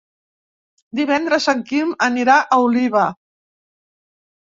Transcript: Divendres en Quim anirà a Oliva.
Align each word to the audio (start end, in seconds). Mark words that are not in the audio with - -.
Divendres 1.01 1.47
en 1.55 1.63
Quim 1.69 1.93
anirà 2.09 2.41
a 2.41 2.61
Oliva. 2.67 3.07